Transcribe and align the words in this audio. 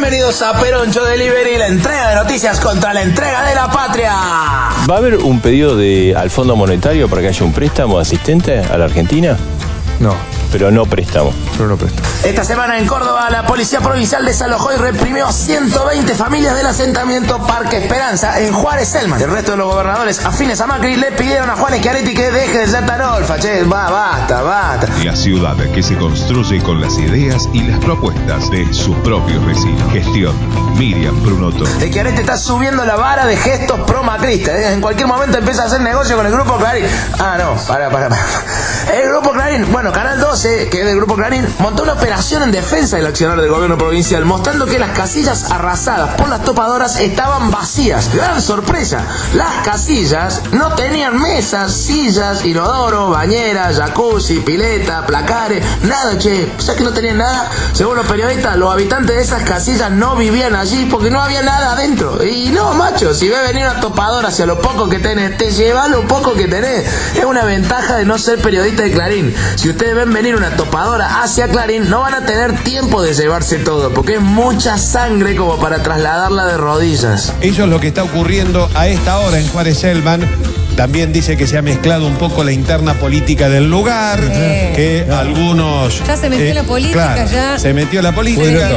Bienvenidos 0.00 0.40
a 0.40 0.58
Peroncho 0.58 1.04
Delivery, 1.04 1.58
la 1.58 1.66
entrega 1.66 2.08
de 2.08 2.14
noticias 2.14 2.58
contra 2.58 2.94
la 2.94 3.02
entrega 3.02 3.46
de 3.46 3.54
la 3.54 3.70
patria. 3.70 4.14
¿Va 4.14 4.94
a 4.94 4.96
haber 4.96 5.18
un 5.18 5.40
pedido 5.40 5.76
de, 5.76 6.14
al 6.16 6.30
Fondo 6.30 6.56
Monetario 6.56 7.06
para 7.06 7.20
que 7.20 7.28
haya 7.28 7.44
un 7.44 7.52
préstamo 7.52 7.98
asistente 7.98 8.60
a 8.60 8.78
la 8.78 8.86
Argentina? 8.86 9.36
No, 10.00 10.14
Pero 10.52 10.70
no 10.70 10.84
préstamo. 10.86 11.32
pero 11.56 11.68
no 11.68 11.76
presto. 11.76 12.02
Esta 12.24 12.44
semana 12.44 12.78
en 12.78 12.86
Córdoba, 12.86 13.30
la 13.30 13.46
Policía 13.46 13.80
Provincial 13.80 14.24
desalojó 14.24 14.72
y 14.72 14.76
reprimió 14.76 15.26
a 15.26 15.32
120 15.32 16.14
familias 16.14 16.56
del 16.56 16.66
asentamiento 16.66 17.38
Parque 17.46 17.78
Esperanza 17.78 18.40
en 18.40 18.52
Juárez 18.52 18.88
Selman. 18.88 19.20
El 19.20 19.30
resto 19.30 19.52
de 19.52 19.56
los 19.58 19.72
gobernadores 19.72 20.24
afines 20.24 20.60
a 20.60 20.66
Macri 20.66 20.96
le 20.96 21.12
pidieron 21.12 21.48
a 21.50 21.56
Juan 21.56 21.74
Schiaretti 21.78 22.14
que 22.14 22.30
deje 22.30 22.58
de 22.58 22.66
ser 22.66 22.84
tan 22.86 23.00
olfa, 23.00 23.38
che, 23.38 23.62
va, 23.64 23.90
basta, 23.90 24.42
basta. 24.42 24.88
La 25.04 25.16
ciudad 25.16 25.56
que 25.72 25.82
se 25.82 25.96
construye 25.96 26.60
con 26.62 26.80
las 26.80 26.98
ideas 26.98 27.48
y 27.52 27.62
las 27.62 27.78
propuestas 27.80 28.50
de 28.50 28.72
sus 28.72 28.96
propios 28.98 29.44
vecinos. 29.46 29.92
Gestión 29.92 30.34
Miriam 30.76 31.22
Brunotto. 31.22 31.64
De 31.78 31.88
Schiaretti 31.88 32.20
está 32.20 32.36
subiendo 32.36 32.84
la 32.84 32.96
vara 32.96 33.24
de 33.26 33.36
gestos 33.36 33.80
pro 33.86 34.02
macristas. 34.02 34.54
¿eh? 34.54 34.72
En 34.72 34.80
cualquier 34.80 35.06
momento 35.06 35.38
empieza 35.38 35.62
a 35.62 35.66
hacer 35.66 35.80
negocio 35.80 36.16
con 36.16 36.26
el 36.26 36.32
grupo 36.32 36.56
Clarín. 36.56 36.86
Ah, 37.18 37.36
no, 37.38 37.54
para, 37.66 37.88
para, 37.90 38.08
para. 38.08 38.22
El 38.94 39.08
grupo 39.08 39.30
Clarín, 39.32 39.70
bueno, 39.72 39.92
Canal 39.92 40.18
12, 40.42 40.70
que 40.70 40.80
es 40.80 40.86
del 40.86 40.96
grupo 40.96 41.16
Clarín, 41.16 41.46
montó 41.58 41.82
una 41.82 41.92
operación 41.92 42.42
en 42.42 42.50
defensa 42.50 42.96
del 42.96 43.04
accionar 43.04 43.38
del 43.38 43.50
gobierno 43.50 43.76
provincial, 43.76 44.24
mostrando 44.24 44.64
que 44.64 44.78
las 44.78 44.96
casillas 44.96 45.50
arrasadas 45.50 46.14
por 46.14 46.30
las 46.30 46.44
topadoras 46.44 46.98
estaban 46.98 47.50
vacías. 47.50 48.10
Gran 48.14 48.40
sorpresa, 48.40 49.04
las 49.34 49.66
casillas 49.66 50.40
no 50.52 50.74
tenían 50.76 51.20
mesas, 51.20 51.74
sillas, 51.74 52.42
inodoro, 52.46 53.10
bañeras, 53.10 53.76
jacuzzi, 53.76 54.40
pileta, 54.40 55.04
placares, 55.04 55.62
nada, 55.82 56.16
che. 56.16 56.50
O 56.58 56.74
que 56.74 56.84
no 56.84 56.92
tenían 56.92 57.18
nada. 57.18 57.50
Según 57.74 57.96
los 57.96 58.06
periodistas, 58.06 58.56
los 58.56 58.72
habitantes 58.72 59.16
de 59.16 59.22
esas 59.22 59.42
casillas 59.42 59.90
no 59.90 60.16
vivían 60.16 60.54
allí 60.54 60.86
porque 60.90 61.10
no 61.10 61.20
había 61.20 61.42
nada 61.42 61.72
adentro. 61.72 62.24
Y 62.24 62.48
no, 62.48 62.72
macho, 62.72 63.12
si 63.12 63.28
ve 63.28 63.36
venir 63.42 63.64
una 63.64 63.80
topadora 63.80 64.28
hacia 64.28 64.46
lo 64.46 64.62
poco 64.62 64.88
que 64.88 65.00
tenés, 65.00 65.36
te 65.36 65.50
lleva 65.50 65.88
lo 65.88 66.06
poco 66.08 66.32
que 66.32 66.48
tenés. 66.48 66.86
Es 67.14 67.24
una 67.26 67.44
ventaja 67.44 67.96
de 67.96 68.06
no 68.06 68.16
ser 68.16 68.40
periodista 68.40 68.84
de 68.84 68.92
Clarín. 68.92 69.34
Si 69.56 69.68
ustedes 69.68 69.94
ven 69.94 70.10
venir 70.10 70.29
una 70.34 70.56
topadora 70.56 71.22
hacia 71.22 71.48
Clarín, 71.48 71.88
no 71.88 72.00
van 72.00 72.14
a 72.14 72.26
tener 72.26 72.62
tiempo 72.62 73.02
de 73.02 73.14
llevarse 73.14 73.58
todo, 73.58 73.90
porque 73.90 74.14
es 74.14 74.20
mucha 74.20 74.78
sangre 74.78 75.36
como 75.36 75.56
para 75.58 75.82
trasladarla 75.82 76.46
de 76.46 76.56
rodillas. 76.56 77.32
Eso 77.40 77.64
es 77.64 77.68
lo 77.68 77.80
que 77.80 77.88
está 77.88 78.02
ocurriendo 78.02 78.68
a 78.74 78.88
esta 78.88 79.18
hora 79.18 79.38
en 79.38 79.48
Juárez 79.48 79.78
Selman. 79.78 80.28
También 80.80 81.12
dice 81.12 81.36
que 81.36 81.46
se 81.46 81.58
ha 81.58 81.62
mezclado 81.62 82.06
un 82.06 82.14
poco 82.16 82.42
la 82.42 82.52
interna 82.52 82.94
política 82.94 83.50
del 83.50 83.68
lugar, 83.68 84.18
que 84.18 85.06
algunos... 85.12 85.92
eh, 86.00 86.02
Ya 86.06 86.16
se 86.16 86.30
metió 86.30 86.54
la 86.54 86.62
política, 86.62 87.14
claro, 87.16 87.30
ya. 87.30 87.58
Se 87.58 87.74
metió 87.74 88.00
la 88.00 88.12
política. 88.14 88.70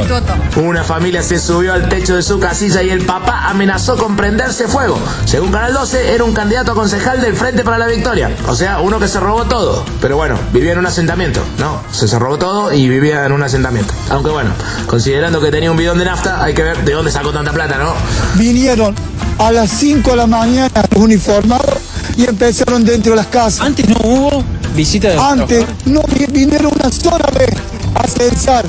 Una 0.56 0.84
familia 0.84 1.22
se 1.22 1.38
subió 1.38 1.72
al 1.72 1.88
techo 1.88 2.14
de 2.16 2.22
su 2.22 2.38
casilla 2.38 2.82
y 2.82 2.90
el 2.90 3.06
papá 3.06 3.48
amenazó 3.48 3.96
con 3.96 4.16
prenderse 4.16 4.68
fuego. 4.68 4.98
Según 5.24 5.50
Canal 5.50 5.72
12, 5.72 6.12
era 6.14 6.24
un 6.24 6.34
candidato 6.34 6.72
a 6.72 6.74
concejal 6.74 7.22
del 7.22 7.34
Frente 7.36 7.64
para 7.64 7.78
la 7.78 7.86
Victoria. 7.86 8.28
O 8.48 8.54
sea, 8.54 8.80
uno 8.80 9.00
que 9.00 9.08
se 9.08 9.18
robó 9.18 9.44
todo. 9.46 9.82
Pero 10.02 10.18
bueno, 10.18 10.38
vivía 10.52 10.72
en 10.72 10.80
un 10.80 10.86
asentamiento. 10.86 11.40
No, 11.58 11.80
se, 11.90 12.06
se 12.06 12.18
robó 12.18 12.36
todo 12.36 12.70
y 12.74 12.86
vivía 12.86 13.24
en 13.24 13.32
un 13.32 13.42
asentamiento. 13.42 13.94
Aunque 14.10 14.28
bueno, 14.30 14.50
considerando 14.86 15.40
que 15.40 15.50
tenía 15.50 15.70
un 15.70 15.78
bidón 15.78 15.96
de 15.96 16.04
nafta, 16.04 16.44
hay 16.44 16.52
que 16.52 16.64
ver 16.64 16.84
de 16.84 16.92
dónde 16.92 17.10
sacó 17.10 17.32
tanta 17.32 17.52
plata, 17.52 17.78
¿no? 17.78 17.94
vinieron 18.34 18.94
a 19.38 19.50
las 19.50 19.70
5 19.70 20.10
de 20.10 20.16
la 20.16 20.26
mañana 20.26 20.84
uniformados 20.94 21.83
y 22.16 22.24
empezaron 22.28 22.84
dentro 22.84 23.12
de 23.12 23.16
las 23.16 23.26
casas. 23.26 23.60
Antes 23.66 23.88
no 23.88 23.96
hubo 24.04 24.44
visita 24.74 25.08
de 25.10 25.18
Antes 25.18 25.64
no 25.86 26.02
vi- 26.16 26.26
vinieron 26.26 26.72
una 26.74 26.90
sola 26.90 27.28
vez 27.38 27.50
a 27.94 28.06
censar. 28.08 28.64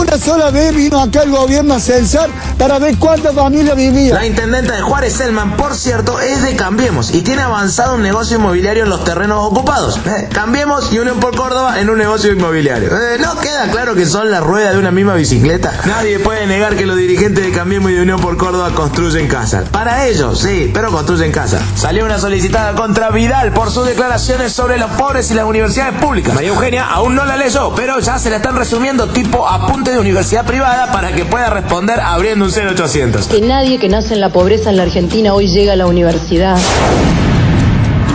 Una 0.00 0.16
sola 0.16 0.50
vez 0.50 0.74
vino 0.74 1.00
acá 1.00 1.22
el 1.22 1.30
gobierno 1.30 1.74
a 1.74 1.80
censar 1.80 2.30
para 2.56 2.78
ver 2.78 2.96
cuántas 2.98 3.34
familias 3.34 3.76
vivían. 3.76 4.14
La 4.14 4.24
intendenta 4.24 4.74
de 4.74 4.80
Juárez 4.80 5.12
Selman, 5.12 5.56
por 5.56 5.74
cierto, 5.74 6.18
es 6.18 6.42
de 6.42 6.56
Cambiemos 6.56 7.14
y 7.14 7.20
tiene 7.20 7.42
avanzado 7.42 7.96
un 7.96 8.02
negocio 8.02 8.38
inmobiliario 8.38 8.84
en 8.84 8.88
los 8.90 9.04
terrenos 9.04 9.44
ocupados. 9.44 9.98
Eh, 10.06 10.28
Cambiemos 10.32 10.92
y 10.92 10.98
Unión 10.98 11.20
por 11.20 11.36
Córdoba 11.36 11.78
en 11.80 11.90
un 11.90 11.98
negocio 11.98 12.32
inmobiliario. 12.32 12.88
Eh, 12.88 13.18
¿No 13.20 13.38
queda 13.38 13.70
claro 13.70 13.94
que 13.94 14.06
son 14.06 14.30
la 14.30 14.40
rueda 14.40 14.72
de 14.72 14.78
una 14.78 14.90
misma 14.90 15.14
bicicleta? 15.14 15.72
Nadie 15.84 16.18
puede 16.20 16.46
negar 16.46 16.76
que 16.76 16.86
los 16.86 16.96
dirigentes 16.96 17.44
de 17.44 17.52
Cambiemos 17.52 17.90
y 17.90 17.96
Unión 17.96 18.20
por 18.20 18.36
Córdoba 18.38 18.70
construyen 18.74 19.28
casas. 19.28 19.68
Para 19.68 20.06
ellos, 20.06 20.40
sí, 20.40 20.70
pero 20.72 20.90
construyen 20.90 21.32
casas. 21.32 21.60
Salió 21.74 22.06
una 22.06 22.18
solicitada 22.18 22.74
contra 22.74 23.10
Vidal 23.10 23.52
por 23.52 23.70
sus 23.70 23.86
declaraciones 23.86 24.52
sobre 24.52 24.78
los 24.78 24.90
pobres 24.92 25.30
y 25.30 25.34
las 25.34 25.44
universidades 25.44 26.00
públicas. 26.00 26.34
María 26.34 26.50
Eugenia 26.50 26.86
aún 26.86 27.14
no 27.14 27.26
la 27.26 27.36
leyó, 27.36 27.74
pero 27.74 27.98
ya 28.00 28.18
se 28.18 28.30
la 28.30 28.36
están 28.36 28.56
resumiendo 28.56 29.08
tipo 29.08 29.46
de 29.90 29.98
universidad 29.98 30.46
privada 30.46 30.92
para 30.92 31.12
que 31.12 31.24
pueda 31.24 31.50
responder 31.50 31.98
abriendo 32.00 32.44
un 32.44 32.50
0800. 32.52 33.26
Que 33.26 33.40
nadie 33.40 33.78
que 33.78 33.88
nace 33.88 34.14
en 34.14 34.20
la 34.20 34.28
pobreza 34.28 34.70
en 34.70 34.76
la 34.76 34.84
Argentina 34.84 35.34
hoy 35.34 35.48
llega 35.48 35.72
a 35.72 35.76
la 35.76 35.86
universidad. 35.86 36.56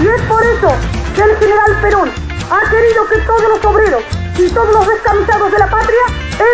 Y 0.01 0.07
es 0.07 0.22
por 0.28 0.44
eso 0.44 0.69
que 1.16 1.22
el 1.22 1.38
general 1.38 1.81
Perón 1.81 2.09
ha 2.50 2.69
querido 2.69 3.07
que 3.09 3.17
todos 3.25 3.44
los 3.50 3.66
obreros 3.66 4.03
y 4.38 4.50
todos 4.50 4.73
los 4.73 4.88
descamisados 4.88 5.51
de 5.51 5.59
la 5.59 5.69
patria 5.69 6.03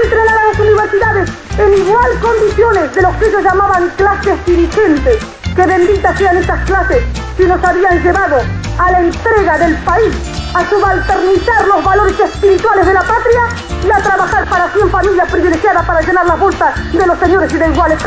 entren 0.03 0.29
a 0.29 0.45
las 0.47 0.59
universidades 0.59 1.29
en 1.59 1.73
igual 1.77 2.19
condiciones 2.19 2.95
de 2.95 3.01
los 3.01 3.15
que 3.17 3.27
ellos 3.27 3.43
llamaban 3.43 3.91
clases 3.97 4.45
dirigentes. 4.45 5.17
Que 5.55 5.65
benditas 5.67 6.17
sean 6.17 6.37
estas 6.37 6.65
clases 6.65 7.03
que 7.37 7.45
nos 7.45 7.63
habían 7.63 8.01
llevado 8.01 8.37
a 8.79 8.91
la 8.91 8.99
entrega 9.01 9.57
del 9.59 9.75
país, 9.77 10.15
a 10.53 10.69
subalternizar 10.69 11.67
los 11.67 11.83
valores 11.83 12.19
espirituales 12.19 12.85
de 12.85 12.93
la 12.93 13.01
patria 13.01 13.41
y 13.83 13.91
a 13.91 14.03
trabajar 14.03 14.47
para 14.47 14.71
100 14.71 14.89
familias 14.89 15.31
privilegiadas 15.31 15.85
para 15.85 16.01
llenar 16.01 16.25
las 16.25 16.39
bolsas 16.39 16.93
de 16.93 17.07
los 17.07 17.19
señores 17.19 17.53
y 17.53 17.57
de 17.57 17.67
iguales. 17.67 17.99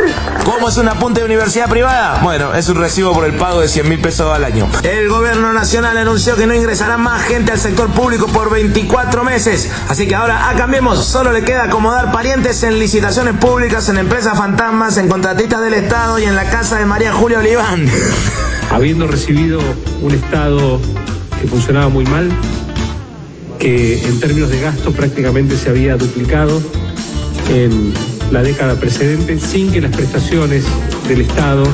¿Cómo 0.45 0.69
es 0.69 0.77
un 0.77 0.89
apunte 0.89 1.21
de 1.21 1.27
universidad 1.27 1.69
privada? 1.69 2.21
Bueno, 2.23 2.55
es 2.55 2.69
un 2.69 2.77
recibo 2.77 3.13
por 3.13 3.25
el 3.25 3.35
pago 3.35 3.61
de 3.61 3.69
100 3.69 3.89
mil 3.89 4.01
pesos 4.01 4.33
al 4.33 4.45
año. 4.45 4.69
El 4.83 5.09
gobierno 5.09 5.53
nacional 5.53 5.97
anunció 5.99 6.37
que 6.37 6.47
no 6.47 6.55
ingresará 6.55 6.97
más 6.97 7.23
gente 7.23 7.53
al 7.53 7.59
sector 7.59 7.89
público 7.91 8.27
por 8.29 8.51
24 8.51 9.25
meses. 9.25 9.71
Así 9.89 10.07
que 10.07 10.15
ahora 10.15 10.49
a 10.49 10.55
Cambiemos 10.55 11.05
solo 11.05 11.33
le 11.33 11.43
queda 11.43 11.65
acomodar 11.65 12.11
parientes 12.13 12.63
en 12.63 12.79
licitaciones 12.79 13.35
públicas, 13.37 13.89
en 13.89 13.99
empresas 13.99 14.39
fantasmas, 14.39 14.97
en 14.97 15.09
contratistas 15.09 15.61
del 15.61 15.75
Estado 15.75 16.19
y 16.19 16.25
en 16.25 16.35
la 16.35 16.45
casa 16.49 16.79
de 16.79 16.87
María 16.87 17.13
Julia 17.13 17.41
Oliván. 17.41 17.87
habiendo 18.71 19.07
recibido 19.07 19.61
un 20.03 20.13
Estado 20.13 20.81
que 21.41 21.49
funcionaba 21.49 21.89
muy 21.89 22.05
mal, 22.05 22.29
que 23.59 24.03
en 24.07 24.21
términos 24.21 24.51
de 24.51 24.61
gasto 24.61 24.93
prácticamente 24.93 25.57
se 25.57 25.71
había 25.71 25.97
duplicado 25.97 26.61
en 27.51 27.93
la 28.31 28.43
década 28.43 28.75
precedente, 28.75 29.39
sin 29.39 29.71
que 29.71 29.81
las 29.81 29.95
prestaciones 29.95 30.65
del 31.09 31.23
Estado 31.23 31.65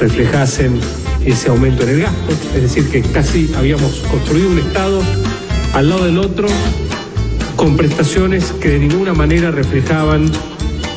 reflejasen 0.00 0.78
ese 1.24 1.48
aumento 1.48 1.84
en 1.84 1.88
el 1.90 2.02
gasto. 2.02 2.32
Es 2.54 2.62
decir, 2.62 2.88
que 2.90 3.02
casi 3.02 3.50
habíamos 3.56 4.02
construido 4.10 4.50
un 4.50 4.58
Estado 4.58 5.02
al 5.74 5.88
lado 5.88 6.04
del 6.04 6.18
otro 6.18 6.48
con 7.56 7.76
prestaciones 7.76 8.52
que 8.60 8.70
de 8.70 8.78
ninguna 8.80 9.14
manera 9.14 9.50
reflejaban 9.50 10.30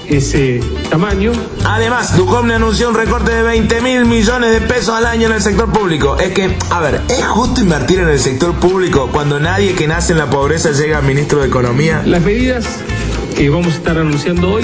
ese 0.09 0.59
tamaño. 0.89 1.31
Además, 1.63 2.15
Ducomne 2.15 2.55
anunció 2.55 2.89
un 2.89 2.95
recorte 2.95 3.31
de 3.31 3.43
20 3.43 3.81
mil 3.81 4.05
millones 4.05 4.51
de 4.51 4.61
pesos 4.61 4.89
al 4.89 5.05
año 5.05 5.27
en 5.27 5.33
el 5.33 5.41
sector 5.41 5.71
público. 5.71 6.17
Es 6.17 6.33
que, 6.33 6.57
a 6.69 6.79
ver, 6.79 7.01
¿es 7.09 7.25
justo 7.25 7.61
invertir 7.61 7.99
en 7.99 8.09
el 8.09 8.19
sector 8.19 8.53
público 8.55 9.09
cuando 9.11 9.39
nadie 9.39 9.73
que 9.73 9.87
nace 9.87 10.13
en 10.13 10.19
la 10.19 10.29
pobreza 10.29 10.71
llega 10.71 10.99
a 10.99 11.01
ministro 11.01 11.39
de 11.39 11.47
Economía? 11.47 12.03
Las 12.05 12.21
medidas 12.21 12.65
que 13.35 13.49
vamos 13.49 13.73
a 13.73 13.77
estar 13.77 13.97
anunciando 13.97 14.53
hoy 14.53 14.63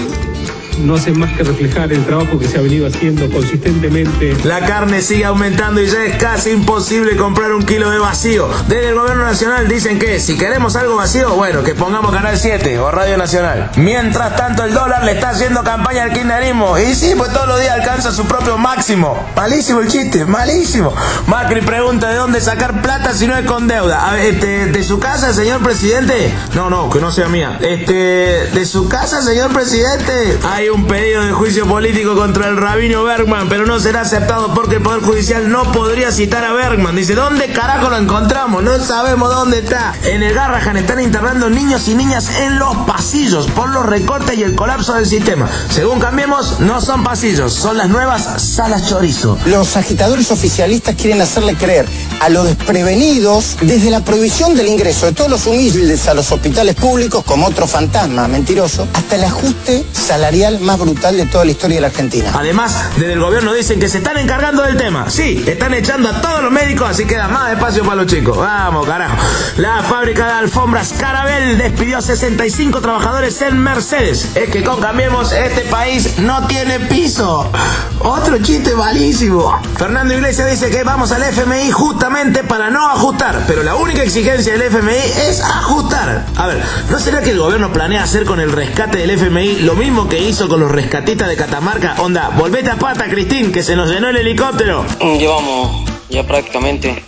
no 0.79 0.95
hacen 0.95 1.19
más 1.19 1.31
que 1.33 1.43
reflejar 1.43 1.91
el 1.91 2.05
trabajo 2.05 2.39
que 2.39 2.47
se 2.47 2.57
ha 2.57 2.61
venido 2.61 2.87
haciendo 2.87 3.29
consistentemente. 3.29 4.35
La 4.43 4.61
carne 4.61 5.01
sigue 5.01 5.25
aumentando 5.25 5.81
y 5.81 5.87
ya 5.87 6.03
es 6.05 6.17
casi 6.17 6.51
imposible 6.51 7.15
comprar 7.15 7.53
un 7.53 7.63
kilo 7.63 7.89
de 7.89 7.99
vacío. 7.99 8.49
Desde 8.67 8.89
el 8.89 8.95
gobierno 8.95 9.23
nacional 9.23 9.67
dicen 9.67 9.99
que 9.99 10.19
si 10.19 10.37
queremos 10.37 10.75
algo 10.75 10.95
vacío, 10.95 11.35
bueno, 11.35 11.63
que 11.63 11.75
pongamos 11.75 12.11
Canal 12.11 12.37
7 12.37 12.79
o 12.79 12.91
Radio 12.91 13.17
Nacional. 13.17 13.71
Mientras 13.77 14.35
tanto, 14.35 14.63
el 14.63 14.73
dólar 14.73 15.03
le 15.03 15.13
está 15.13 15.29
haciendo 15.29 15.63
campaña 15.63 16.03
al 16.03 16.13
kirchnerismo. 16.13 16.77
Y 16.77 16.95
sí, 16.95 17.13
pues 17.17 17.31
todos 17.33 17.47
los 17.47 17.59
días 17.59 17.73
alcanza 17.73 18.11
su 18.11 18.25
propio 18.25 18.57
máximo. 18.57 19.27
Malísimo 19.35 19.81
el 19.81 19.87
chiste, 19.87 20.25
malísimo. 20.25 20.93
Macri 21.27 21.61
pregunta 21.61 22.09
de 22.09 22.15
dónde 22.15 22.41
sacar 22.41 22.81
plata 22.81 23.13
si 23.13 23.27
no 23.27 23.37
es 23.37 23.45
con 23.45 23.67
deuda. 23.67 24.09
A 24.09 24.13
ver, 24.13 24.33
este, 24.33 24.65
¿de 24.67 24.83
su 24.83 24.99
casa, 24.99 25.33
señor 25.33 25.61
presidente? 25.61 26.33
No, 26.55 26.69
no, 26.69 26.89
que 26.89 26.99
no 26.99 27.11
sea 27.11 27.27
mía. 27.27 27.57
Este, 27.61 27.93
¿de 28.53 28.65
su 28.65 28.87
casa, 28.87 29.21
señor 29.21 29.51
presidente? 29.51 30.37
Hay 30.61 30.69
un 30.69 30.85
pedido 30.85 31.23
de 31.23 31.31
juicio 31.31 31.65
político 31.65 32.15
contra 32.15 32.47
el 32.47 32.55
rabino 32.55 33.03
Bergman, 33.03 33.49
pero 33.49 33.65
no 33.65 33.79
será 33.79 34.01
aceptado 34.01 34.53
porque 34.53 34.75
el 34.75 34.83
Poder 34.83 35.01
Judicial 35.01 35.49
no 35.49 35.71
podría 35.71 36.11
citar 36.11 36.43
a 36.45 36.53
Bergman. 36.53 36.95
Dice, 36.95 37.15
¿dónde 37.15 37.47
carajo 37.47 37.89
lo 37.89 37.97
encontramos? 37.97 38.61
No 38.61 38.77
sabemos 38.77 39.33
dónde 39.33 39.57
está. 39.57 39.95
En 40.03 40.21
el 40.21 40.35
Garrahan 40.35 40.77
están 40.77 40.99
internando 40.99 41.49
niños 41.49 41.87
y 41.87 41.95
niñas 41.95 42.29
en 42.41 42.59
los 42.59 42.77
pasillos 42.85 43.47
por 43.47 43.69
los 43.69 43.87
recortes 43.87 44.37
y 44.37 44.43
el 44.43 44.53
colapso 44.53 44.93
del 44.93 45.07
sistema. 45.07 45.49
Según 45.71 45.99
cambiemos, 45.99 46.59
no 46.59 46.79
son 46.79 47.03
pasillos, 47.03 47.53
son 47.53 47.79
las 47.79 47.89
nuevas 47.89 48.21
salas 48.53 48.87
chorizo. 48.87 49.39
Los 49.47 49.75
agitadores 49.77 50.29
oficialistas 50.29 50.93
quieren 50.93 51.21
hacerle 51.21 51.55
creer 51.55 51.87
a 52.19 52.29
los 52.29 52.45
desprevenidos 52.45 53.57
desde 53.61 53.89
la 53.89 54.01
prohibición 54.01 54.55
del 54.55 54.67
ingreso 54.67 55.07
de 55.07 55.13
todos 55.13 55.31
los 55.31 55.47
humildes 55.47 56.07
a 56.07 56.13
los 56.13 56.31
hospitales 56.31 56.75
públicos 56.75 57.23
como 57.25 57.47
otro 57.47 57.65
fantasma 57.65 58.27
mentiroso, 58.27 58.87
hasta 58.93 59.15
el 59.15 59.23
ajuste 59.23 59.83
salarial 59.91 60.50
social 60.51 60.65
más 60.65 60.79
brutal 60.79 61.17
de 61.17 61.25
toda 61.25 61.45
la 61.45 61.51
historia 61.51 61.75
de 61.75 61.81
la 61.81 61.87
Argentina. 61.87 62.31
Además, 62.33 62.89
desde 62.97 63.13
el 63.13 63.19
gobierno 63.19 63.53
dicen 63.53 63.79
que 63.79 63.87
se 63.87 63.99
están 63.99 64.17
encargando 64.17 64.63
del 64.63 64.77
tema. 64.77 65.09
Sí, 65.09 65.43
están 65.47 65.73
echando 65.73 66.09
a 66.09 66.21
todos 66.21 66.43
los 66.43 66.51
médicos, 66.51 66.89
así 66.89 67.05
queda 67.05 67.27
más 67.27 67.51
espacio 67.51 67.83
para 67.83 67.95
los 67.95 68.07
chicos. 68.07 68.37
Vamos, 68.37 68.85
carajo. 68.85 69.15
La 69.57 69.83
fábrica 69.83 70.27
de 70.27 70.33
alfombras 70.33 70.93
Carabel 70.93 71.57
despidió 71.57 71.97
a 71.97 72.01
65 72.01 72.81
trabajadores 72.81 73.41
en 73.41 73.57
Mercedes. 73.59 74.35
Es 74.35 74.49
que 74.49 74.63
con 74.63 74.81
Cambiemos, 74.81 75.31
este 75.31 75.61
país 75.61 76.17
no 76.17 76.47
tiene 76.47 76.79
piso. 76.79 77.49
Otro 77.99 78.37
chiste 78.39 78.73
malísimo. 78.73 79.59
Fernando 79.77 80.13
Iglesias 80.13 80.49
dice 80.49 80.71
que 80.71 80.83
vamos 80.83 81.11
al 81.11 81.23
FMI 81.23 81.71
justamente 81.71 82.43
para 82.43 82.69
no 82.69 82.89
ajustar, 82.89 83.43
pero 83.47 83.63
la 83.63 83.75
única 83.75 84.03
exigencia 84.03 84.53
del 84.53 84.63
FMI 84.63 84.95
es 85.29 85.41
ajustar. 85.41 86.25
A 86.35 86.47
ver, 86.47 86.63
¿no 86.89 86.99
será 86.99 87.21
que 87.21 87.31
el 87.31 87.39
gobierno 87.39 87.71
planea 87.71 88.03
hacer 88.03 88.25
con 88.25 88.39
el 88.39 88.51
rescate 88.51 88.97
del 88.97 89.11
FMI 89.11 89.59
lo 89.59 89.75
mismo 89.75 90.09
que 90.09 90.19
hizo 90.19 90.40
con 90.47 90.59
los 90.59 90.71
rescatistas 90.71 91.27
de 91.27 91.35
Catamarca? 91.35 91.95
Onda, 91.99 92.29
volvete 92.29 92.69
a 92.69 92.75
pata, 92.75 93.05
Cristín, 93.09 93.51
que 93.51 93.61
se 93.61 93.75
nos 93.75 93.89
llenó 93.89 94.09
el 94.09 94.17
helicóptero. 94.17 94.83
Llevamos 94.99 95.89
ya 96.09 96.25
prácticamente 96.25 97.03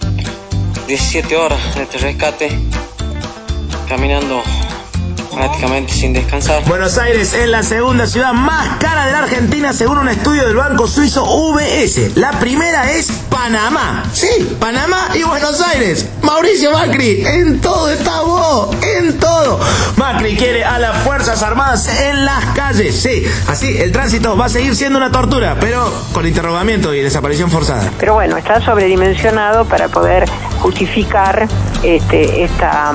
17 0.87 1.35
horas 1.35 1.75
de 1.75 1.83
este 1.83 1.97
rescate, 1.97 2.59
caminando 3.87 4.43
prácticamente 5.33 5.93
sin 5.93 6.13
descansar. 6.13 6.63
Buenos 6.65 6.97
Aires 6.97 7.33
es 7.33 7.47
la 7.47 7.63
segunda 7.63 8.07
ciudad 8.07 8.33
más 8.33 8.77
cara 8.79 9.07
de 9.07 9.11
la 9.13 9.19
Argentina 9.19 9.73
según 9.73 9.97
un 9.97 10.09
estudio 10.09 10.45
del 10.45 10.55
banco 10.55 10.87
suizo 10.87 11.23
UBS. 11.23 12.15
La 12.15 12.31
primera 12.39 12.91
es 12.91 13.11
Panamá. 13.29 14.03
Sí, 14.13 14.55
Panamá 14.59 15.09
y 15.15 15.23
Buenos 15.23 15.59
Aires. 15.61 16.07
Mauricio 16.21 16.71
Macri, 16.71 17.25
en 17.25 17.59
todo 17.61 17.89
está 17.89 18.21
vos, 18.21 18.75
en 18.83 19.17
todo. 19.17 19.59
Macri 19.97 20.35
quiere 20.35 20.63
a 20.63 20.79
las 20.79 21.02
Fuerzas 21.33 21.49
Armadas 21.49 21.99
en 21.99 22.25
las 22.25 22.45
calles. 22.53 23.01
Sí, 23.01 23.23
así 23.47 23.75
el 23.75 23.91
tránsito 23.91 24.37
va 24.37 24.45
a 24.45 24.49
seguir 24.49 24.75
siendo 24.75 24.99
una 24.99 25.11
tortura, 25.11 25.57
pero 25.59 25.91
con 26.13 26.27
interrogamiento 26.27 26.93
y 26.93 27.01
desaparición 27.01 27.49
forzada. 27.49 27.89
Pero 27.97 28.13
bueno, 28.13 28.37
está 28.37 28.61
sobredimensionado 28.61 29.65
para 29.65 29.87
poder 29.87 30.29
justificar 30.59 31.47
este, 31.83 32.43
esta 32.43 32.93